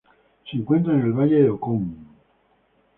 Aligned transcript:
Se 0.49 0.57
encuentra 0.57 0.93
en 0.95 1.01
el 1.01 1.13
Valle 1.13 1.43
de 1.43 1.49
Ocón. 1.51 1.95